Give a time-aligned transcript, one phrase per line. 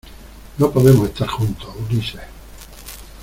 [0.57, 2.23] no podemos estar juntos, Ulises